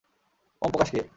[0.61, 1.01] ওম Prakash কে?